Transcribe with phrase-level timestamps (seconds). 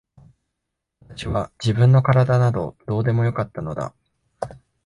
[1.01, 3.93] 私は自分の体などどうでもよかったのだ。